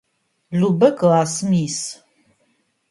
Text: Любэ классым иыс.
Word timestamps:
Любэ 0.59 0.89
классым 0.99 1.51
иыс. 1.63 1.79